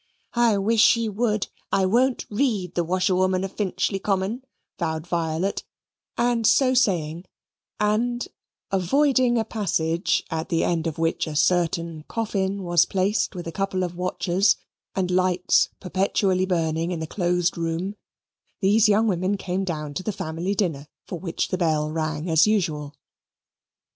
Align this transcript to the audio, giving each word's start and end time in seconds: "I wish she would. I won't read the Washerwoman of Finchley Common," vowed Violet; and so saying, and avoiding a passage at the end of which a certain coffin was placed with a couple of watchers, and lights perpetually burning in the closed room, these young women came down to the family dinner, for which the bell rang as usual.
"I 0.33 0.57
wish 0.57 0.81
she 0.81 1.07
would. 1.07 1.45
I 1.71 1.85
won't 1.85 2.25
read 2.27 2.73
the 2.73 2.83
Washerwoman 2.83 3.43
of 3.43 3.51
Finchley 3.51 3.99
Common," 3.99 4.43
vowed 4.79 5.05
Violet; 5.05 5.63
and 6.17 6.47
so 6.47 6.73
saying, 6.73 7.25
and 7.79 8.27
avoiding 8.71 9.37
a 9.37 9.45
passage 9.45 10.23
at 10.31 10.49
the 10.49 10.63
end 10.63 10.87
of 10.87 10.97
which 10.97 11.27
a 11.27 11.35
certain 11.35 12.03
coffin 12.07 12.63
was 12.63 12.87
placed 12.87 13.35
with 13.35 13.45
a 13.45 13.51
couple 13.51 13.83
of 13.83 13.95
watchers, 13.95 14.55
and 14.95 15.11
lights 15.11 15.69
perpetually 15.79 16.47
burning 16.47 16.89
in 16.89 16.99
the 16.99 17.05
closed 17.05 17.55
room, 17.55 17.95
these 18.59 18.89
young 18.89 19.05
women 19.05 19.37
came 19.37 19.63
down 19.63 19.93
to 19.93 20.01
the 20.01 20.11
family 20.11 20.55
dinner, 20.55 20.87
for 21.05 21.19
which 21.19 21.49
the 21.49 21.59
bell 21.59 21.91
rang 21.91 22.27
as 22.27 22.47
usual. 22.47 22.95